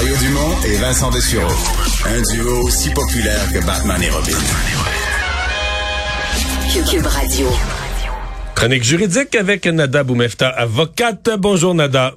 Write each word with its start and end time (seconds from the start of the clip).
Mario 0.00 0.16
Dumont 0.16 0.56
et 0.64 0.76
Vincent 0.78 1.10
Dessureau. 1.10 1.52
Un 2.06 2.22
duo 2.32 2.64
aussi 2.64 2.88
populaire 2.88 3.52
que 3.52 3.58
Batman 3.66 4.02
et 4.02 4.08
Robin. 4.08 4.32
Cube 6.90 7.04
Radio. 7.04 7.46
Chronique 8.54 8.82
juridique 8.82 9.34
avec 9.34 9.66
Nada 9.66 10.02
Boumefta, 10.02 10.48
avocate. 10.48 11.28
Bonjour 11.38 11.74
Nada. 11.74 12.14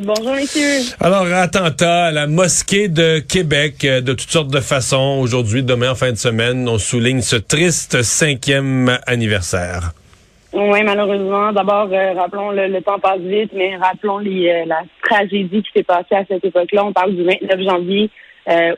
Bonjour, 0.00 0.34
messieurs. 0.34 0.80
Alors, 0.98 1.26
attentat 1.26 2.06
à 2.06 2.10
la 2.10 2.26
mosquée 2.26 2.88
de 2.88 3.18
Québec 3.18 3.84
euh, 3.84 4.00
de 4.00 4.14
toutes 4.14 4.30
sortes 4.30 4.48
de 4.48 4.60
façons. 4.60 5.18
Aujourd'hui, 5.20 5.62
demain, 5.62 5.90
en 5.90 5.94
fin 5.94 6.10
de 6.10 6.16
semaine, 6.16 6.66
on 6.66 6.78
souligne 6.78 7.20
ce 7.20 7.36
triste 7.36 8.02
cinquième 8.02 8.98
anniversaire. 9.06 9.92
Oui, 10.54 10.84
malheureusement. 10.84 11.52
D'abord, 11.52 11.88
euh, 11.90 12.12
rappelons, 12.12 12.52
le, 12.52 12.68
le, 12.68 12.80
temps 12.80 13.00
passe 13.00 13.18
vite, 13.18 13.50
mais 13.52 13.76
rappelons 13.76 14.18
les, 14.18 14.48
euh, 14.48 14.64
la 14.66 14.82
tragédie 15.02 15.64
qui 15.64 15.70
s'est 15.74 15.82
passée 15.82 16.14
à 16.14 16.24
cette 16.26 16.44
époque-là. 16.44 16.84
On 16.84 16.92
parle 16.92 17.16
du 17.16 17.24
29 17.24 17.60
janvier, 17.60 18.10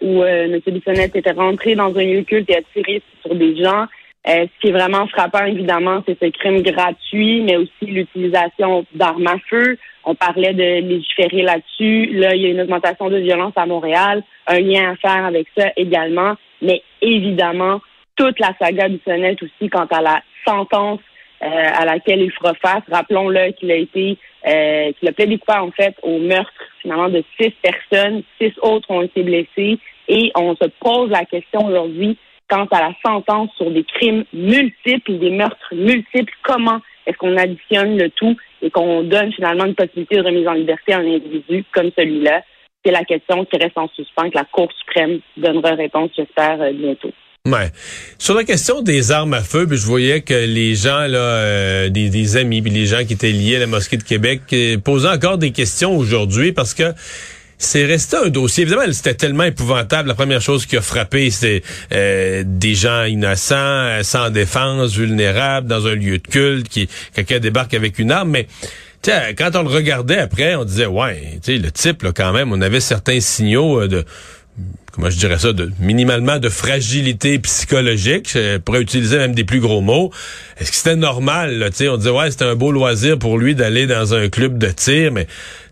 où 0.00 0.24
M. 0.24 0.58
Bissonnette 0.66 1.16
était 1.16 1.32
rentré 1.32 1.74
dans 1.74 1.94
un 1.94 2.04
lieu 2.04 2.22
culte 2.22 2.48
et 2.48 2.56
a 2.56 2.62
tiré 2.72 3.02
sur 3.20 3.34
des 3.34 3.62
gens. 3.62 3.86
ce 4.24 4.48
qui 4.60 4.68
est 4.68 4.72
vraiment 4.72 5.06
frappant, 5.08 5.44
évidemment, 5.44 6.02
c'est 6.06 6.18
ce 6.18 6.30
crime 6.30 6.62
gratuit, 6.62 7.42
mais 7.42 7.56
aussi 7.56 7.84
l'utilisation 7.84 8.86
d'armes 8.94 9.26
à 9.26 9.36
feu. 9.50 9.76
On 10.04 10.14
parlait 10.14 10.54
de 10.54 10.86
légiférer 10.86 11.42
là-dessus. 11.42 12.06
Là, 12.14 12.34
il 12.36 12.42
y 12.42 12.46
a 12.46 12.50
une 12.50 12.60
augmentation 12.60 13.10
de 13.10 13.18
violence 13.18 13.54
à 13.56 13.66
Montréal, 13.66 14.22
un 14.46 14.60
lien 14.60 14.92
à 14.92 14.96
faire 14.96 15.26
avec 15.26 15.48
ça 15.58 15.72
également. 15.76 16.36
Mais 16.62 16.82
évidemment, 17.02 17.80
toute 18.14 18.38
la 18.38 18.54
saga 18.58 18.88
du 18.88 18.98
sonnet 19.04 19.36
aussi 19.42 19.68
quant 19.68 19.86
à 19.90 20.00
la 20.00 20.22
sentence 20.46 21.00
euh, 21.42 21.46
à 21.46 21.84
laquelle 21.84 22.20
il 22.20 22.32
fera 22.32 22.54
face. 22.54 22.82
Rappelons-le 22.90 23.52
qu'il 23.52 23.70
a 23.70 23.76
été, 23.76 24.18
euh, 24.46 24.92
qu'il 24.98 25.08
a 25.08 25.12
plaidé 25.12 25.38
coupable 25.38 25.68
en 25.68 25.70
fait 25.70 25.94
au 26.02 26.18
meurtre 26.18 26.52
finalement 26.80 27.08
de 27.08 27.22
six 27.38 27.52
personnes. 27.62 28.22
Six 28.40 28.52
autres 28.62 28.90
ont 28.90 29.02
été 29.02 29.22
blessés 29.22 29.78
et 30.08 30.32
on 30.34 30.54
se 30.56 30.68
pose 30.80 31.10
la 31.10 31.24
question 31.24 31.66
aujourd'hui 31.66 32.16
quant 32.48 32.66
à 32.70 32.80
la 32.80 32.92
sentence 33.04 33.50
sur 33.56 33.70
des 33.70 33.84
crimes 33.84 34.24
multiples, 34.32 35.18
des 35.18 35.30
meurtres 35.30 35.74
multiples. 35.74 36.32
Comment 36.42 36.80
est-ce 37.06 37.16
qu'on 37.16 37.36
additionne 37.36 37.98
le 37.98 38.10
tout 38.10 38.36
et 38.62 38.70
qu'on 38.70 39.02
donne 39.02 39.32
finalement 39.32 39.64
une 39.64 39.74
possibilité 39.74 40.16
de 40.16 40.22
remise 40.22 40.48
en 40.48 40.54
liberté 40.54 40.92
à 40.92 40.98
un 40.98 41.06
individu 41.06 41.64
comme 41.72 41.90
celui-là? 41.96 42.42
C'est 42.84 42.92
la 42.92 43.04
question 43.04 43.44
qui 43.44 43.56
reste 43.56 43.76
en 43.76 43.88
suspens, 43.88 44.30
que 44.30 44.38
la 44.38 44.44
Cour 44.44 44.70
suprême 44.72 45.20
donnera 45.36 45.74
réponse, 45.74 46.10
j'espère, 46.16 46.60
euh, 46.60 46.72
bientôt. 46.72 47.10
Ouais. 47.46 47.70
Sur 48.18 48.34
la 48.34 48.44
question 48.44 48.82
des 48.82 49.12
armes 49.12 49.34
à 49.34 49.40
feu, 49.40 49.66
je 49.70 49.86
voyais 49.86 50.20
que 50.20 50.34
les 50.34 50.74
gens 50.74 51.06
là, 51.06 51.18
euh, 51.18 51.88
des, 51.88 52.36
amis, 52.36 52.60
puis 52.60 52.72
les 52.72 52.86
gens 52.86 53.04
qui 53.04 53.12
étaient 53.12 53.30
liés 53.30 53.56
à 53.56 53.60
la 53.60 53.66
mosquée 53.66 53.96
de 53.96 54.02
Québec, 54.02 54.42
euh, 54.52 54.78
posaient 54.78 55.08
encore 55.08 55.38
des 55.38 55.52
questions 55.52 55.96
aujourd'hui 55.96 56.52
parce 56.52 56.74
que 56.74 56.92
c'est 57.58 57.84
resté 57.84 58.16
un 58.16 58.28
dossier. 58.28 58.62
Évidemment, 58.62 58.92
c'était 58.92 59.14
tellement 59.14 59.44
épouvantable. 59.44 60.08
La 60.08 60.14
première 60.14 60.40
chose 60.40 60.66
qui 60.66 60.76
a 60.76 60.82
frappé, 60.82 61.30
c'est 61.30 61.62
euh, 61.92 62.42
des 62.44 62.74
gens 62.74 63.04
innocents, 63.04 63.54
euh, 63.56 64.02
sans 64.02 64.30
défense, 64.30 64.94
vulnérables, 64.94 65.66
dans 65.66 65.86
un 65.86 65.94
lieu 65.94 66.18
de 66.18 66.26
culte, 66.26 66.68
qui 66.68 66.88
quelqu'un 67.14 67.38
débarque 67.38 67.74
avec 67.74 67.98
une 67.98 68.10
arme. 68.10 68.30
Mais 68.30 68.46
quand 69.36 69.54
on 69.54 69.62
le 69.62 69.68
regardait 69.68 70.18
après, 70.18 70.54
on 70.56 70.64
disait 70.64 70.86
ouais, 70.86 71.38
le 71.46 71.70
type 71.70 72.02
là, 72.02 72.12
quand 72.14 72.32
même, 72.32 72.52
on 72.52 72.60
avait 72.60 72.80
certains 72.80 73.20
signaux 73.20 73.82
euh, 73.82 73.88
de 73.88 74.04
comment 74.92 75.10
je 75.10 75.18
dirais 75.18 75.38
ça, 75.38 75.52
de 75.52 75.70
minimalement 75.78 76.38
de 76.38 76.48
fragilité 76.48 77.38
psychologique. 77.38 78.30
Je 78.32 78.56
pourrais 78.56 78.80
utiliser 78.80 79.18
même 79.18 79.34
des 79.34 79.44
plus 79.44 79.60
gros 79.60 79.82
mots. 79.82 80.10
Est-ce 80.58 80.70
que 80.70 80.76
c'était 80.76 80.96
normal? 80.96 81.58
Là, 81.58 81.68
on 81.90 81.96
disait 81.98 82.10
ouais, 82.10 82.30
c'était 82.30 82.46
un 82.46 82.54
beau 82.54 82.72
loisir 82.72 83.18
pour 83.18 83.38
lui 83.38 83.54
d'aller 83.54 83.86
dans 83.86 84.14
un 84.14 84.28
club 84.28 84.56
de 84.56 84.68
tir, 84.68 85.12
mais 85.12 85.26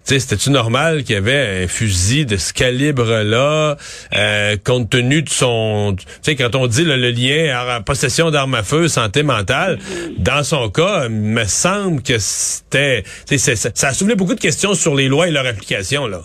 c'était-tu 0.04 0.50
normal 0.50 1.02
qu'il 1.04 1.14
y 1.14 1.18
avait 1.18 1.64
un 1.64 1.68
fusil 1.68 2.26
de 2.26 2.36
ce 2.36 2.52
calibre-là, 2.52 3.78
euh, 4.14 4.56
compte 4.62 4.90
tenu 4.90 5.22
de 5.22 5.30
son... 5.30 5.96
Tu 5.96 6.04
sais, 6.20 6.36
quand 6.36 6.54
on 6.54 6.66
dit 6.66 6.84
le 6.84 6.96
lien 6.96 7.58
à 7.58 7.80
possession 7.80 8.30
d'armes 8.30 8.54
à 8.54 8.62
feu, 8.62 8.88
santé 8.88 9.22
mentale, 9.22 9.78
dans 10.18 10.44
son 10.44 10.68
cas, 10.68 11.06
il 11.06 11.10
me 11.10 11.46
semble 11.46 12.02
que 12.02 12.18
c'était... 12.18 13.04
Ça 13.26 13.88
a 13.88 13.94
soulevé 13.94 14.14
beaucoup 14.14 14.34
de 14.34 14.40
questions 14.40 14.74
sur 14.74 14.94
les 14.94 15.08
lois 15.08 15.28
et 15.28 15.30
leur 15.30 15.46
application, 15.46 16.06
là. 16.06 16.20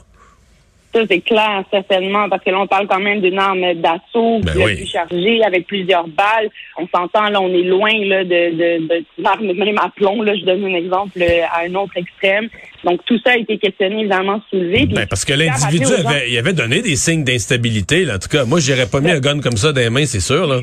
Ça, 0.93 1.01
c'est 1.07 1.21
clair, 1.21 1.63
certainement, 1.69 2.27
parce 2.29 2.43
que 2.43 2.49
là, 2.49 2.61
on 2.61 2.67
parle 2.67 2.87
quand 2.87 2.99
même 2.99 3.21
d'une 3.21 3.37
arme 3.37 3.75
d'assaut 3.75 4.39
ben 4.39 4.53
plus 4.53 4.87
chargée, 4.87 5.43
avec 5.43 5.67
plusieurs 5.67 6.07
balles. 6.07 6.49
On 6.77 6.87
s'entend, 6.87 7.29
là, 7.29 7.39
on 7.39 7.49
est 7.49 7.61
loin 7.61 7.91
là, 8.05 8.23
de, 8.23 8.29
de, 8.29 8.87
de, 8.87 9.53
même 9.53 9.77
à 9.77 9.91
plomb. 9.95 10.23
Là, 10.23 10.33
je 10.35 10.43
donne 10.45 10.65
un 10.65 10.73
exemple 10.73 11.21
euh, 11.21 11.41
à 11.51 11.65
un 11.65 11.75
autre 11.75 11.93
extrême. 11.95 12.49
Donc, 12.83 13.01
tout 13.05 13.19
ça 13.23 13.33
a 13.33 13.37
été 13.37 13.59
questionné, 13.59 13.99
évidemment, 13.99 14.41
soulevé. 14.49 14.87
Ben, 14.87 15.05
parce 15.07 15.25
que 15.25 15.33
l'individu 15.33 15.93
avait, 15.93 16.31
il 16.31 16.37
avait 16.39 16.53
donné 16.53 16.81
des 16.81 16.95
signes 16.95 17.23
d'instabilité. 17.23 18.07
En 18.11 18.17
tout 18.17 18.29
cas, 18.29 18.45
moi, 18.45 18.59
j'aurais 18.59 18.87
pas 18.87 18.99
mis 18.99 19.11
un 19.11 19.19
gun 19.19 19.41
comme 19.41 19.57
ça 19.57 19.71
dans 19.71 19.81
les 19.81 19.91
mains, 19.91 20.05
c'est 20.05 20.19
sûr. 20.19 20.47
là. 20.47 20.61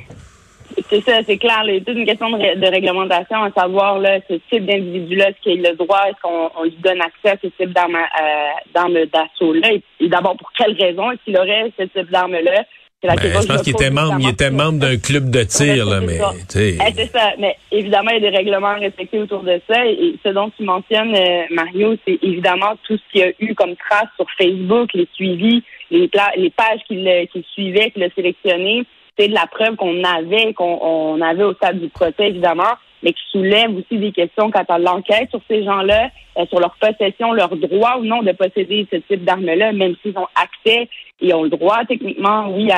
C'est 0.89 1.01
ça, 1.01 1.21
c'est 1.27 1.39
clair. 1.39 1.63
C'est 1.67 1.85
toute 1.85 1.97
une 1.97 2.07
question 2.07 2.31
de, 2.31 2.71
réglementation, 2.71 3.43
à 3.43 3.51
savoir 3.51 3.99
là, 3.99 4.19
ce 4.29 4.35
type 4.51 4.67
d'individu-là, 4.67 5.31
est-ce 5.31 5.41
qu'il 5.41 5.67
a 5.67 5.71
le 5.71 5.77
droit, 5.77 6.03
est-ce 6.09 6.21
qu'on 6.23 6.63
lui 6.65 6.77
donne 6.83 7.01
accès 7.01 7.31
à 7.31 7.37
ce 7.43 7.49
type 7.49 7.73
d'arme 7.73 7.97
euh, 7.97 9.07
d'assaut-là, 9.07 9.73
et, 9.73 10.09
d'abord 10.09 10.37
pour 10.37 10.53
quelle 10.53 10.77
raison 10.79 11.11
est-ce 11.11 11.25
qu'il 11.25 11.39
aurait 11.39 11.73
ce 11.79 11.85
type 11.85 12.11
d'arme-là? 12.11 12.65
Ben, 13.03 13.15
je 13.21 13.47
pense 13.47 13.63
qu'il 13.63 13.75
était 13.75 13.91
membre, 13.91 14.17
il 14.21 14.31
était 14.31 14.51
membre 14.51 14.81
d'un 14.81 14.97
club 14.97 15.31
de 15.31 15.43
tir, 15.45 15.87
là, 15.87 16.01
mais 16.01 16.19
eh, 16.57 16.79
c'est 16.97 17.13
ça. 17.13 17.35
Mais 17.39 17.57
évidemment, 17.71 18.11
il 18.11 18.23
y 18.23 18.27
a 18.27 18.31
des 18.31 18.37
règlements 18.37 18.75
respectés 18.75 19.21
autour 19.21 19.43
de 19.43 19.61
ça. 19.69 19.87
Et 19.87 20.17
ce 20.25 20.31
dont 20.31 20.51
tu 20.57 20.65
mentionnes, 20.65 21.15
euh, 21.15 21.43
Mario, 21.51 21.95
c'est 22.07 22.19
évidemment 22.23 22.75
tout 22.85 22.97
ce 22.97 23.13
qu'il 23.13 23.21
y 23.21 23.25
a 23.25 23.33
eu 23.39 23.55
comme 23.55 23.77
trace 23.77 24.09
sur 24.17 24.27
Facebook, 24.37 24.93
les 24.95 25.07
suivis, 25.13 25.63
les, 25.91 26.11
les 26.37 26.51
pages 26.51 26.81
qu'il 26.89 27.45
suivait, 27.53 27.91
qu'il 27.91 28.03
a 28.03 28.09
sélectionnées 28.11 28.85
c'est 29.19 29.29
de 29.29 29.35
la 29.35 29.47
preuve 29.47 29.77
qu'on 29.77 30.03
avait, 30.05 30.53
qu'on 30.55 31.21
avait 31.21 31.45
au 31.45 31.55
stade 31.55 31.81
du 31.81 31.89
procès, 31.89 32.29
évidemment, 32.29 32.75
mais 33.03 33.13
qui 33.13 33.23
soulève 33.31 33.75
aussi 33.77 33.99
des 33.99 34.13
questions 34.13 34.51
quant 34.51 34.65
à 34.69 34.79
l'enquête 34.79 35.31
sur 35.31 35.41
ces 35.49 35.65
gens-là, 35.65 36.11
euh, 36.39 36.47
sur 36.47 36.61
leur 36.61 36.75
possession, 36.81 37.33
leur 37.33 37.55
droit 37.57 37.99
ou 37.99 38.05
non 38.05 38.23
de 38.23 38.33
posséder 38.33 38.87
ce 38.93 38.97
type 38.97 39.25
d'armes-là, 39.25 39.73
même 39.73 39.95
s'ils 40.03 40.17
ont 40.19 40.29
accès 40.35 40.89
et 41.21 41.33
ont 41.33 41.45
le 41.45 41.51
droit, 41.51 41.85
techniquement, 41.89 42.49
oui, 42.51 42.69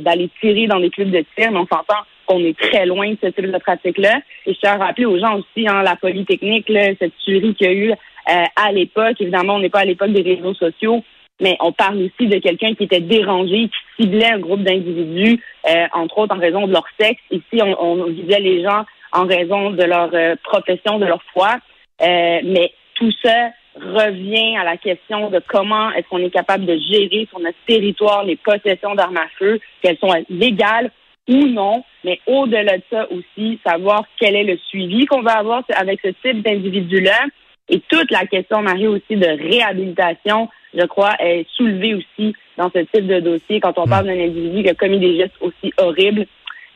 d'aller 0.00 0.30
tirer 0.40 0.66
dans 0.66 0.80
des 0.80 0.90
clubs 0.90 1.10
de 1.10 1.24
tir, 1.36 1.52
mais 1.52 1.58
on 1.58 1.66
s'entend 1.66 2.02
qu'on 2.26 2.40
est 2.40 2.58
très 2.58 2.86
loin 2.86 3.10
de 3.10 3.18
ce 3.22 3.28
type 3.28 3.50
de 3.50 3.58
pratique-là. 3.58 4.20
Et 4.46 4.54
je 4.54 4.58
tiens 4.58 4.80
à 4.80 4.86
rappeler 4.86 5.06
aux 5.06 5.18
gens 5.18 5.38
aussi, 5.38 5.68
hein, 5.68 5.82
la 5.82 5.96
polytechnique, 5.96 6.68
là, 6.68 6.88
cette 6.98 7.16
tuerie 7.24 7.54
qu'il 7.54 7.66
y 7.66 7.70
a 7.70 7.72
eu 7.72 7.90
euh, 7.90 8.44
à 8.56 8.72
l'époque, 8.72 9.20
évidemment, 9.20 9.54
on 9.54 9.60
n'est 9.60 9.70
pas 9.70 9.80
à 9.80 9.84
l'époque 9.84 10.12
des 10.12 10.22
réseaux 10.22 10.54
sociaux, 10.54 11.02
mais 11.40 11.56
on 11.60 11.72
parle 11.72 11.98
aussi 11.98 12.28
de 12.28 12.38
quelqu'un 12.38 12.74
qui 12.74 12.84
était 12.84 13.00
dérangé, 13.00 13.68
qui 13.96 14.02
ciblait 14.02 14.32
un 14.32 14.38
groupe 14.38 14.62
d'individus, 14.62 15.42
euh, 15.68 15.86
entre 15.92 16.18
autres 16.18 16.34
en 16.34 16.40
raison 16.40 16.66
de 16.66 16.72
leur 16.72 16.86
sexe. 16.98 17.22
Ici, 17.30 17.62
on, 17.62 17.80
on 17.80 18.04
visait 18.06 18.40
les 18.40 18.62
gens 18.62 18.84
en 19.12 19.26
raison 19.26 19.70
de 19.70 19.82
leur 19.84 20.10
euh, 20.14 20.36
profession, 20.42 20.98
de 20.98 21.06
leur 21.06 21.22
foi. 21.32 21.56
Euh, 22.02 22.40
mais 22.44 22.72
tout 22.94 23.12
ça 23.22 23.50
revient 23.76 24.56
à 24.56 24.64
la 24.64 24.76
question 24.76 25.30
de 25.30 25.40
comment 25.46 25.90
est-ce 25.92 26.08
qu'on 26.08 26.18
est 26.18 26.30
capable 26.30 26.66
de 26.66 26.76
gérer 26.76 27.26
sur 27.30 27.38
notre 27.38 27.58
territoire 27.66 28.24
les 28.24 28.36
possessions 28.36 28.94
d'armes 28.94 29.16
à 29.16 29.28
feu, 29.38 29.60
qu'elles 29.82 29.98
sont 29.98 30.12
légales 30.28 30.90
ou 31.28 31.46
non, 31.46 31.84
mais 32.04 32.20
au-delà 32.26 32.78
de 32.78 32.82
ça 32.90 33.06
aussi, 33.10 33.60
savoir 33.64 34.04
quel 34.18 34.34
est 34.34 34.44
le 34.44 34.56
suivi 34.56 35.04
qu'on 35.06 35.22
va 35.22 35.38
avoir 35.38 35.62
avec 35.76 36.00
ce 36.02 36.08
type 36.08 36.42
d'individu-là 36.42 37.26
et 37.68 37.80
toute 37.80 38.10
la 38.10 38.24
question, 38.26 38.62
Marie, 38.62 38.86
aussi 38.86 39.16
de 39.16 39.26
réhabilitation, 39.26 40.48
je 40.74 40.84
crois, 40.86 41.14
est 41.20 41.46
soulevée 41.56 41.94
aussi 41.94 42.34
dans 42.56 42.70
ce 42.70 42.80
type 42.80 43.06
de 43.06 43.20
dossier. 43.20 43.60
Quand 43.60 43.78
on 43.78 43.86
hmm. 43.86 43.90
parle 43.90 44.06
d'un 44.06 44.20
individu 44.20 44.62
qui 44.62 44.68
a 44.68 44.74
commis 44.74 44.98
des 44.98 45.16
gestes 45.16 45.36
aussi 45.40 45.72
horribles, 45.78 46.26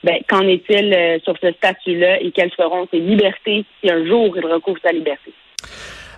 ben, 0.05 0.17
qu'en 0.29 0.43
est-il 0.43 0.93
euh, 0.93 1.19
sur 1.23 1.35
ce 1.41 1.53
statut-là 1.53 2.21
et 2.21 2.33
quelles 2.33 2.51
seront 2.57 2.89
ses 2.91 2.99
libertés 2.99 3.65
si 3.81 3.91
un 3.91 4.05
jour 4.05 4.37
il 4.37 4.45
recouvre 4.45 4.79
sa 4.83 4.91
liberté? 4.91 5.33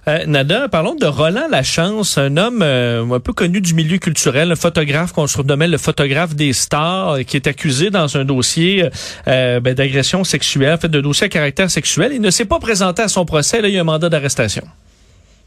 Euh, 0.06 0.24
Nada, 0.26 0.68
parlons 0.68 0.94
de 0.94 1.06
Roland 1.06 1.48
Lachance, 1.50 2.18
un 2.18 2.36
homme 2.36 2.60
euh, 2.62 3.04
un 3.10 3.20
peu 3.20 3.32
connu 3.32 3.62
du 3.62 3.74
milieu 3.74 3.96
culturel, 3.96 4.52
un 4.52 4.56
photographe 4.56 5.12
qu'on 5.12 5.26
surnommait 5.26 5.68
le 5.68 5.78
photographe 5.78 6.34
des 6.34 6.52
stars, 6.52 7.20
qui 7.26 7.36
est 7.36 7.46
accusé 7.46 7.90
dans 7.90 8.16
un 8.16 8.24
dossier 8.24 8.88
ben, 9.26 9.60
d'agression 9.62 10.24
sexuelle, 10.24 10.74
en 10.74 10.78
fait, 10.78 10.88
de 10.88 11.00
dossier 11.00 11.26
à 11.26 11.28
caractère 11.30 11.70
sexuel. 11.70 12.12
Il 12.14 12.20
ne 12.20 12.30
s'est 12.30 12.44
pas 12.44 12.58
présenté 12.58 13.00
à 13.02 13.08
son 13.08 13.24
procès. 13.24 13.62
Là, 13.62 13.68
il 13.68 13.74
y 13.74 13.78
a 13.78 13.80
un 13.80 13.84
mandat 13.84 14.10
d'arrestation. 14.10 14.64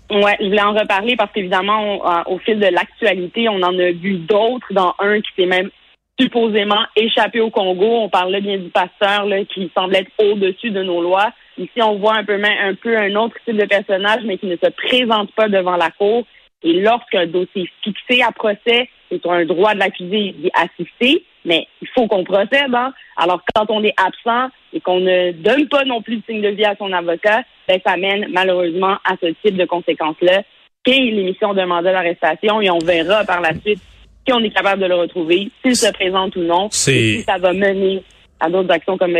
Ouais, 0.09 0.37
je 0.39 0.45
voulais 0.45 0.61
en 0.61 0.73
reparler 0.73 1.15
parce 1.17 1.31
qu'évidemment, 1.33 2.01
au 2.27 2.37
fil 2.39 2.59
de 2.59 2.67
l'actualité, 2.67 3.49
on 3.49 3.61
en 3.61 3.77
a 3.77 3.91
vu 3.91 4.19
d'autres, 4.19 4.71
dans 4.71 4.95
un 4.99 5.19
qui 5.19 5.29
s'est 5.35 5.45
même 5.45 5.69
supposément 6.19 6.85
échappé 6.95 7.41
au 7.41 7.49
Congo. 7.49 8.03
On 8.03 8.09
parlait 8.09 8.41
bien 8.41 8.57
du 8.57 8.69
pasteur 8.69 9.25
là, 9.25 9.43
qui 9.45 9.69
semblait 9.75 9.99
être 9.99 10.11
au-dessus 10.23 10.71
de 10.71 10.81
nos 10.81 11.01
lois. 11.01 11.31
Ici, 11.57 11.81
on 11.81 11.97
voit 11.97 12.15
un 12.15 12.23
peu, 12.23 12.41
un 12.41 12.75
peu 12.75 12.97
un 12.97 13.15
autre 13.15 13.35
type 13.45 13.57
de 13.57 13.65
personnage, 13.65 14.21
mais 14.23 14.37
qui 14.37 14.45
ne 14.45 14.55
se 14.55 14.69
présente 14.69 15.31
pas 15.33 15.49
devant 15.49 15.75
la 15.75 15.91
cour. 15.91 16.25
Et 16.63 16.73
lorsqu'un 16.73 17.27
dossier 17.27 17.63
est 17.63 17.83
fixé 17.83 18.21
à 18.23 18.31
procès, 18.31 18.89
c'est 19.11 19.25
un 19.25 19.45
droit 19.45 19.73
de 19.73 19.79
l'accusé 19.79 20.33
d'y 20.37 20.49
assister, 20.53 21.23
mais 21.47 21.65
il 21.81 21.87
faut 21.95 22.07
qu'on 22.07 22.23
procède. 22.23 22.73
Hein? 22.73 22.93
Alors, 23.15 23.41
quand 23.55 23.65
on 23.69 23.83
est 23.83 23.95
absent 23.97 24.53
et 24.73 24.81
qu'on 24.81 24.99
ne 24.99 25.31
donne 25.31 25.67
pas 25.67 25.85
non 25.85 26.03
plus 26.03 26.17
de 26.17 26.23
signe 26.29 26.41
de 26.41 26.49
vie 26.49 26.65
à 26.65 26.75
son 26.77 26.93
avocat, 26.93 27.41
ben, 27.67 27.79
ça 27.83 27.97
mène 27.97 28.27
malheureusement 28.31 28.97
à 29.03 29.15
ce 29.19 29.27
type 29.43 29.57
de 29.57 29.65
conséquences-là 29.65 30.43
l'émission 30.95 31.53
d'un 31.53 31.65
mandat 31.65 31.91
d'arrestation 31.91 32.61
et 32.61 32.69
on 32.69 32.79
verra 32.79 33.23
par 33.25 33.41
la 33.41 33.51
suite 33.59 33.81
si 34.25 34.33
on 34.33 34.39
est 34.39 34.49
capable 34.49 34.81
de 34.81 34.87
le 34.87 34.95
retrouver, 34.95 35.49
s'il 35.63 35.75
se 35.75 35.91
présente 35.93 36.35
ou 36.35 36.41
non, 36.41 36.67
si 36.71 37.21
ça 37.21 37.37
va 37.37 37.53
mener 37.53 38.03
à 38.39 38.49
d'autres 38.49 38.71
actions 38.71 38.97
comme, 38.97 39.13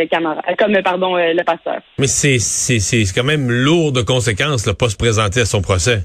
comme 0.60 0.82
pardon, 0.84 1.16
le 1.16 1.44
pasteur. 1.44 1.80
Mais 1.98 2.08
c'est 2.08 3.04
quand 3.16 3.24
même 3.24 3.50
lourd 3.50 3.92
de 3.94 4.02
conséquences 4.02 4.64
de 4.64 4.74
pas 4.74 4.90
se 4.90 4.98
présenter 4.98 5.42
à 5.42 5.46
son 5.46 5.62
procès 5.62 6.04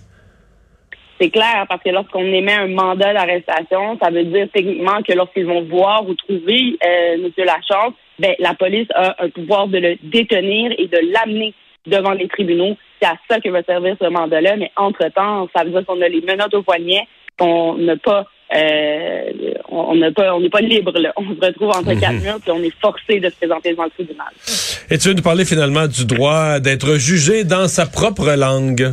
c'est 1.22 1.30
clair 1.30 1.66
parce 1.68 1.82
que 1.82 1.90
lorsqu'on 1.90 2.24
émet 2.24 2.52
un 2.52 2.68
mandat 2.68 3.14
d'arrestation, 3.14 3.96
ça 4.02 4.10
veut 4.10 4.24
dire 4.24 4.48
techniquement 4.52 5.02
que 5.06 5.12
lorsqu'ils 5.12 5.46
vont 5.46 5.62
voir 5.62 6.08
ou 6.08 6.14
trouver 6.14 6.76
euh, 6.84 7.14
M. 7.14 7.30
Lachance, 7.38 7.94
ben, 8.18 8.34
la 8.40 8.54
police 8.54 8.88
a 8.94 9.14
un 9.22 9.28
pouvoir 9.28 9.68
de 9.68 9.78
le 9.78 9.96
détenir 10.02 10.72
et 10.78 10.88
de 10.88 10.98
l'amener 11.12 11.54
devant 11.86 12.12
les 12.12 12.26
tribunaux. 12.26 12.76
C'est 13.00 13.08
à 13.08 13.14
ça 13.30 13.40
que 13.40 13.48
va 13.50 13.62
servir 13.62 13.96
ce 14.00 14.08
mandat-là. 14.08 14.56
Mais 14.56 14.72
entre-temps, 14.76 15.48
ça 15.54 15.62
veut 15.64 15.70
dire 15.70 15.86
qu'on 15.86 16.00
a 16.00 16.08
les 16.08 16.22
menottes 16.22 16.54
au 16.54 16.62
poignet, 16.62 17.06
qu'on 17.38 17.74
n'a 17.74 17.96
pas 17.96 18.26
euh, 18.54 19.32
on 19.70 19.94
n'est 19.94 20.10
pas, 20.10 20.34
on 20.34 20.46
pas 20.50 20.60
libre. 20.60 20.92
Là. 20.98 21.12
On 21.16 21.22
se 21.22 21.40
retrouve 21.40 21.70
entre 21.70 21.98
quatre 21.98 22.14
mhm. 22.14 22.22
murs 22.22 22.38
puis 22.42 22.50
on 22.50 22.62
est 22.62 22.74
forcé 22.80 23.18
de 23.18 23.30
se 23.30 23.36
présenter 23.36 23.70
devant 23.70 23.84
le 23.84 23.90
tribunal. 23.90 24.26
Et 24.90 24.98
tu 24.98 25.08
veux 25.08 25.14
nous 25.14 25.22
parler 25.22 25.44
finalement 25.44 25.86
du 25.86 26.04
droit 26.04 26.58
d'être 26.60 26.96
jugé 26.96 27.44
dans 27.44 27.68
sa 27.68 27.86
propre 27.86 28.34
langue? 28.36 28.92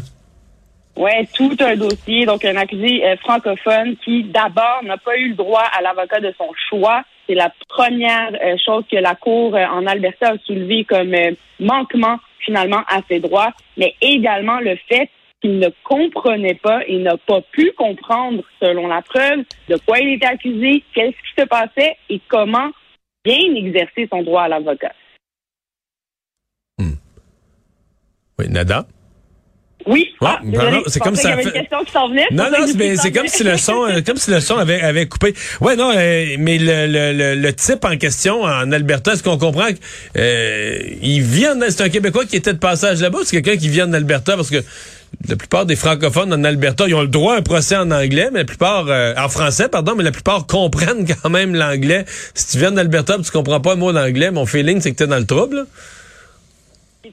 Oui, 1.00 1.12
tout 1.34 1.56
un 1.62 1.78
dossier. 1.78 2.25
Donc, 2.25 2.44
un 2.44 2.57
accusé 2.57 3.06
euh, 3.06 3.16
francophone 3.18 3.96
qui, 4.04 4.24
d'abord, 4.24 4.81
n'a 4.84 4.98
pas 4.98 5.18
eu 5.18 5.30
le 5.30 5.36
droit 5.36 5.63
à 5.63 5.81
l'avocat 5.81 6.19
de 6.19 6.34
son 6.38 6.50
choix. 6.69 7.04
C'est 7.25 7.36
la 7.36 7.54
première 7.69 8.31
euh, 8.34 8.57
chose 8.63 8.84
que 8.92 8.98
la 8.98 9.16
Cour 9.16 9.56
euh, 9.56 9.66
en 9.66 9.88
Alberta 9.88 10.31
a 10.31 10.38
soulevé 10.40 10.84
comme 10.84 11.16
manquement, 11.62 12.18
finalement, 12.40 12.81
à 12.90 13.00
ses 13.07 13.22
droits, 13.22 13.54
mais 13.78 13.96
également 14.01 14.60
le 14.60 14.75
fait 14.90 15.10
qu'il 15.40 15.60
ne 15.60 15.69
comprenait 15.86 16.60
pas 16.62 16.86
et 16.86 16.98
n'a 16.98 17.16
pas 17.16 17.40
pu 17.54 17.72
comprendre, 17.78 18.44
selon 18.62 18.88
la 18.88 19.02
preuve, 19.02 19.45
de 19.69 19.78
quoi 19.86 20.00
il 20.00 20.16
était 20.16 20.28
accusé, 20.28 20.84
qu'est-ce 20.94 21.12
qui 21.12 21.42
se 21.42 21.45
passait 21.45 21.95
et 22.10 22.19
comment 22.28 22.72
bien 23.24 23.56
exercer 23.56 24.10
son 24.12 24.22
droit 24.22 24.44
à 24.44 24.48
l'avocat. 24.50 24.92
Hmm. 26.78 26.95
Oui, 28.38 28.50
Nada? 28.50 28.86
Oui. 29.88 30.10
Ah, 30.22 30.42
c'est 30.88 31.00
comme 31.00 31.16
ça. 31.16 31.38
Fait... 31.38 31.68
non, 32.31 32.46
non, 32.52 32.68
c'est 33.02 33.12
comme 33.12 33.28
si 33.28 33.44
le 33.44 33.58
son, 33.58 33.86
euh, 33.86 34.02
comme 34.06 34.18
si 34.18 34.30
le 34.30 34.42
son 34.42 34.58
avait, 34.58 34.81
avait 34.81 35.08
coupé. 35.08 35.34
Ouais, 35.62 35.76
non, 35.76 35.92
euh, 35.96 36.36
mais 36.38 36.58
le, 36.58 36.88
le, 36.88 37.36
le, 37.36 37.54
type 37.54 37.86
en 37.86 37.98
question 37.98 38.44
en 38.44 38.72
Alberta, 38.72 39.14
est-ce 39.14 39.24
qu'on 39.24 39.38
comprend 39.38 39.68
qu'il 39.68 39.80
euh, 40.18 40.80
vient, 41.02 41.56
c'est 41.70 41.81
un 41.81 41.90
Québécois 41.90 42.26
qui 42.26 42.36
était 42.36 42.54
de 42.54 42.60
passage 42.60 43.02
là-bas, 43.02 43.20
c'est 43.24 43.42
quelqu'un 43.42 43.60
qui 43.60 43.70
vient 43.70 43.88
en 43.88 43.94
Alberta 43.94 44.36
parce 44.36 44.50
que 44.50 44.64
la 45.28 45.36
plupart 45.36 45.66
des 45.66 45.76
francophones 45.76 46.34
en 46.34 46.44
Alberta, 46.44 46.86
ils 46.88 46.96
ont 46.96 47.02
le 47.02 47.08
droit 47.08 47.36
à 47.36 47.38
un 47.38 47.42
procès 47.42 47.76
en 47.76 47.92
anglais, 47.92 48.30
mais 48.31 48.40
la 48.40 48.46
plupart, 48.46 48.86
euh, 48.88 49.14
en 49.18 49.30
français, 49.30 49.70
pardon, 49.70 49.96
mais 49.96 50.04
la 50.04 50.12
plupart 50.12 50.46
comprennent 50.46 51.06
quand 51.24 51.30
même 51.30 51.56
l'anglais. 51.56 52.06
Si 52.34 52.48
tu 52.48 52.58
viens 52.60 52.72
d'Alberta, 52.72 53.18
tu 53.24 53.31
comprends 53.31 53.60
pas 53.60 53.74
un 53.74 53.78
mot 53.78 53.92
d'anglais, 53.92 54.31
mon 54.31 54.46
feeling, 54.46 54.81
c'est 54.81 54.92
que 54.92 54.98
tu 54.98 55.04
es 55.04 55.08
dans 55.08 55.18
le 55.18 55.26
trouble 55.26 55.66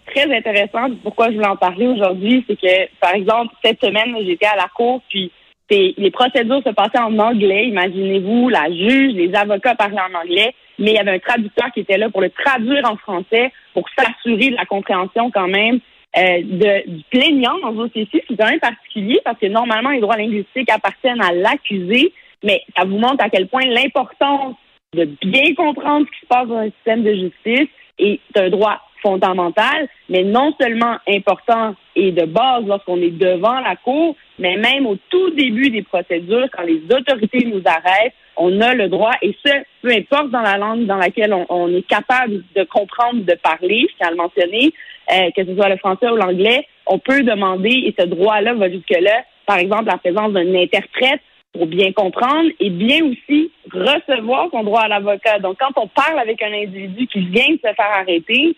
très 0.06 0.34
intéressant. 0.34 0.90
Pourquoi 1.02 1.31
je 1.31 1.34
voulais 1.34 1.46
en 1.46 1.56
parler 1.56 1.87
aujourd'hui, 1.87 2.44
c'est 2.46 2.56
que, 2.56 2.88
par 3.00 3.14
exemple, 3.14 3.54
cette 3.64 3.81
semaine, 3.82 4.14
j'étais 4.25 4.46
à 4.46 4.56
la 4.56 4.69
cour, 4.75 5.02
puis 5.08 5.32
les 5.70 6.10
procédures 6.10 6.62
se 6.64 6.70
passaient 6.70 6.98
en 6.98 7.19
anglais. 7.19 7.66
Imaginez-vous, 7.69 8.48
la 8.48 8.70
juge, 8.70 9.14
les 9.14 9.34
avocats 9.34 9.75
parlaient 9.75 10.00
en 10.00 10.19
anglais, 10.19 10.54
mais 10.78 10.93
il 10.93 10.94
y 10.94 10.98
avait 10.98 11.12
un 11.12 11.19
traducteur 11.19 11.72
qui 11.72 11.81
était 11.81 11.98
là 11.98 12.08
pour 12.10 12.20
le 12.20 12.31
traduire 12.31 12.88
en 12.90 12.96
français 12.96 13.52
pour 13.75 13.84
s'assurer 13.98 14.50
de 14.50 14.56
la 14.56 14.64
compréhension 14.64 15.31
quand 15.31 15.48
même 15.48 15.81
euh, 16.16 16.40
du 16.87 17.02
plaignant 17.10 17.58
dans 17.58 17.72
ce 17.72 17.76
dossier 17.76 18.08
C'est 18.12 18.37
quand 18.37 18.49
même 18.49 18.60
particulier 18.60 19.20
parce 19.25 19.38
que 19.38 19.46
normalement, 19.46 19.90
les 19.90 20.00
droits 20.00 20.16
linguistiques 20.16 20.70
appartiennent 20.70 21.22
à 21.22 21.32
l'accusé, 21.32 22.12
mais 22.42 22.62
ça 22.76 22.84
vous 22.84 22.99
montre 22.99 23.25
à 23.25 23.28
quel 23.28 23.49
point 23.49 23.66
l'importance 23.66 24.54
de 24.94 25.04
bien 25.22 25.54
comprendre 25.54 26.06
ce 26.06 26.12
qui 26.12 26.20
se 26.22 26.26
passe 26.26 26.49
dans 26.49 26.58
un 26.58 26.70
système 26.70 27.02
de 27.02 27.12
justice 27.12 27.69
est 27.99 28.20
un 28.37 28.50
droit 28.50 28.81
fondamentale, 29.06 29.88
mais 30.08 30.24
non 30.24 30.52
seulement 30.60 30.96
important 31.08 31.76
et 31.94 32.10
de 32.10 32.24
base 32.26 32.64
lorsqu'on 32.66 33.00
est 33.00 33.16
devant 33.16 33.60
la 33.60 33.76
Cour, 33.76 34.16
mais 34.40 34.56
même 34.56 34.84
au 34.84 34.96
tout 35.10 35.30
début 35.30 35.70
des 35.70 35.82
procédures, 35.82 36.48
quand 36.52 36.64
les 36.64 36.82
autorités 36.90 37.46
nous 37.46 37.62
arrêtent, 37.64 38.14
on 38.36 38.60
a 38.60 38.74
le 38.74 38.88
droit, 38.88 39.14
et 39.22 39.34
ce, 39.44 39.52
peu 39.80 39.90
importe 39.92 40.30
dans 40.30 40.42
la 40.42 40.58
langue 40.58 40.86
dans 40.86 40.96
laquelle 40.96 41.32
on, 41.48 41.68
est 41.74 41.86
capable 41.86 42.42
de 42.54 42.64
comprendre, 42.64 43.24
de 43.24 43.34
parler, 43.34 43.86
je 43.88 43.96
tiens 43.96 44.08
à 44.08 44.10
le 44.10 44.16
mentionner, 44.16 44.72
euh, 45.12 45.30
que 45.34 45.44
ce 45.44 45.54
soit 45.54 45.68
le 45.68 45.76
français 45.76 46.08
ou 46.10 46.16
l'anglais, 46.16 46.66
on 46.86 46.98
peut 46.98 47.22
demander, 47.22 47.70
et 47.70 47.94
ce 47.98 48.06
droit-là 48.06 48.54
va 48.54 48.68
jusque-là, 48.68 49.22
par 49.46 49.58
exemple, 49.58 49.86
la 49.86 49.98
présence 49.98 50.32
d'un 50.32 50.54
interprète 50.54 51.20
pour 51.52 51.66
bien 51.66 51.92
comprendre 51.92 52.50
et 52.60 52.70
bien 52.70 53.04
aussi 53.04 53.50
recevoir 53.72 54.48
son 54.50 54.64
droit 54.64 54.82
à 54.82 54.88
l'avocat. 54.88 55.38
Donc, 55.38 55.56
quand 55.58 55.80
on 55.80 55.86
parle 55.86 56.18
avec 56.18 56.42
un 56.42 56.52
individu 56.52 57.06
qui 57.06 57.20
vient 57.20 57.48
de 57.48 57.60
se 57.64 57.74
faire 57.74 57.92
arrêter, 57.94 58.56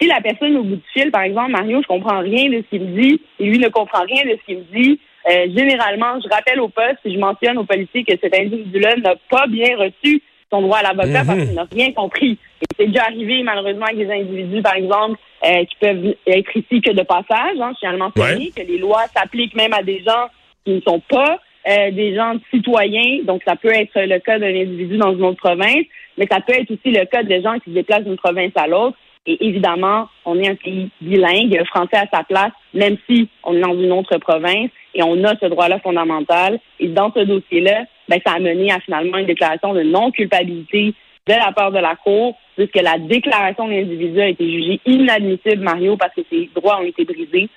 si 0.00 0.08
la 0.08 0.20
personne 0.20 0.56
au 0.56 0.62
bout 0.62 0.76
du 0.76 0.82
fil, 0.92 1.10
par 1.10 1.22
exemple, 1.22 1.52
Mario, 1.52 1.80
je 1.82 1.86
comprends 1.86 2.20
rien 2.20 2.48
de 2.50 2.56
ce 2.56 2.70
qu'il 2.70 2.82
me 2.82 3.00
dit, 3.00 3.20
et 3.38 3.44
lui 3.44 3.58
ne 3.58 3.68
comprend 3.68 4.02
rien 4.02 4.24
de 4.24 4.38
ce 4.38 4.44
qu'il 4.46 4.58
me 4.58 4.64
dit, 4.72 5.00
euh, 5.28 5.46
généralement, 5.54 6.18
je 6.22 6.28
rappelle 6.28 6.60
au 6.60 6.68
poste 6.68 6.98
et 7.04 7.12
je 7.12 7.18
mentionne 7.18 7.58
aux 7.58 7.64
policiers 7.64 8.04
que 8.04 8.14
cet 8.20 8.34
individu-là 8.34 8.96
n'a 8.96 9.14
pas 9.28 9.46
bien 9.46 9.76
reçu 9.76 10.22
son 10.50 10.62
droit 10.62 10.78
à 10.78 10.82
l'avocat 10.82 11.22
parce 11.26 11.38
mhm. 11.38 11.46
qu'il 11.46 11.54
n'a 11.54 11.66
rien 11.70 11.92
compris. 11.92 12.38
Et 12.62 12.66
c'est 12.76 12.86
déjà 12.86 13.04
arrivé, 13.04 13.42
malheureusement, 13.42 13.86
avec 13.86 13.98
des 13.98 14.12
individus, 14.12 14.62
par 14.62 14.74
exemple, 14.74 15.18
euh, 15.44 15.64
qui 15.64 15.76
peuvent 15.80 16.14
être 16.26 16.56
ici 16.56 16.80
que 16.80 16.90
de 16.90 17.02
passage. 17.02 17.60
Hein, 17.60 17.72
le 17.82 17.98
mentionner, 17.98 18.50
que 18.56 18.62
les 18.62 18.78
lois 18.78 19.04
s'appliquent 19.14 19.54
même 19.54 19.72
à 19.72 19.82
des 19.82 20.02
gens 20.02 20.28
qui 20.64 20.72
ne 20.72 20.80
sont 20.80 21.00
pas 21.08 21.38
euh, 21.68 21.90
des 21.90 22.14
gens 22.14 22.34
citoyens. 22.52 23.22
Donc, 23.24 23.42
ça 23.46 23.56
peut 23.56 23.72
être 23.72 23.92
le 23.94 24.18
cas 24.18 24.38
d'un 24.38 24.48
individu 24.48 24.96
dans 24.96 25.12
une 25.12 25.24
autre 25.24 25.38
province, 25.38 25.84
mais 26.16 26.26
ça 26.30 26.40
peut 26.40 26.54
être 26.54 26.70
aussi 26.70 26.90
le 26.90 27.04
cas 27.04 27.22
de 27.22 27.40
gens 27.40 27.58
qui 27.58 27.70
se 27.70 27.74
déplacent 27.74 28.04
d'une 28.04 28.16
province 28.16 28.52
à 28.56 28.66
l'autre. 28.66 28.96
Et 29.26 29.46
évidemment, 29.46 30.08
on 30.24 30.38
est 30.38 30.48
un 30.48 30.54
pays 30.54 30.90
bilingue, 31.00 31.62
français 31.66 31.96
à 31.96 32.06
sa 32.12 32.24
place, 32.24 32.52
même 32.72 32.96
si 33.08 33.28
on 33.44 33.54
est 33.54 33.60
dans 33.60 33.74
une 33.74 33.92
autre 33.92 34.16
province 34.18 34.70
et 34.94 35.02
on 35.02 35.22
a 35.24 35.36
ce 35.38 35.46
droit-là 35.46 35.78
fondamental. 35.80 36.58
Et 36.78 36.88
dans 36.88 37.12
ce 37.12 37.20
dossier-là, 37.20 37.84
ben, 38.08 38.18
ça 38.26 38.34
a 38.34 38.38
mené 38.38 38.72
à 38.72 38.80
finalement 38.80 39.18
une 39.18 39.26
déclaration 39.26 39.74
de 39.74 39.82
non-culpabilité 39.82 40.94
de 41.26 41.34
la 41.34 41.52
part 41.52 41.70
de 41.70 41.78
la 41.78 41.96
Cour, 41.96 42.36
puisque 42.56 42.80
la 42.80 42.98
déclaration 42.98 43.68
de 43.68 43.72
l'individu 43.72 44.20
a 44.20 44.28
été 44.28 44.50
jugée 44.50 44.80
inadmissible, 44.86 45.62
Mario, 45.62 45.96
parce 45.96 46.14
que 46.14 46.22
ses 46.30 46.50
droits 46.54 46.80
ont 46.80 46.86
été 46.86 47.04
brisés. 47.04 47.48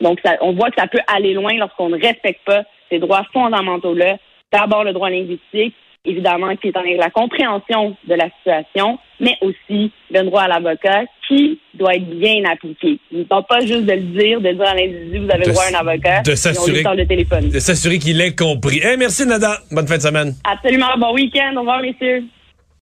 Donc, 0.00 0.18
ça, 0.24 0.36
on 0.40 0.52
voit 0.52 0.70
que 0.70 0.80
ça 0.80 0.86
peut 0.86 1.00
aller 1.06 1.34
loin 1.34 1.52
lorsqu'on 1.54 1.90
ne 1.90 2.00
respecte 2.00 2.44
pas 2.46 2.62
ces 2.90 2.98
droits 2.98 3.24
fondamentaux-là. 3.32 4.16
D'abord, 4.50 4.84
le 4.84 4.92
droit 4.92 5.10
linguistique, 5.10 5.74
évidemment, 6.04 6.54
qui 6.56 6.68
est 6.68 6.76
en 6.76 6.82
la 6.82 7.10
compréhension 7.10 7.96
de 8.08 8.14
la 8.14 8.28
situation, 8.38 8.98
mais 9.20 9.36
aussi 9.42 9.92
le 10.10 10.22
droit 10.24 10.42
à 10.42 10.48
l'avocat 10.48 11.02
qui 11.28 11.60
doit 11.74 11.94
être 11.94 12.08
bien 12.18 12.44
appliqué. 12.50 12.98
Il 13.12 13.18
ne 13.20 13.24
pas 13.24 13.60
juste 13.60 13.84
de 13.84 13.92
le 13.92 14.00
dire, 14.00 14.40
de 14.40 14.52
dire 14.52 14.66
à 14.66 14.74
l'individu, 14.74 15.18
vous 15.18 15.30
avez 15.30 15.46
droit 15.46 15.64
à 15.64 15.76
un 15.76 15.80
avocat, 15.80 16.22
de 16.22 16.34
s'assurer, 16.34 16.82
le 16.82 17.06
téléphone. 17.06 17.48
De 17.50 17.58
s'assurer 17.58 17.98
qu'il 17.98 18.20
ait 18.20 18.34
compris. 18.34 18.80
Eh, 18.82 18.96
merci 18.96 19.26
Nada. 19.26 19.58
Bonne 19.70 19.86
fin 19.86 19.96
de 19.96 20.02
semaine. 20.02 20.34
Absolument. 20.44 20.96
Bon 20.98 21.14
week-end. 21.14 21.54
Au 21.56 21.60
revoir, 21.60 21.80
messieurs. 21.82 22.24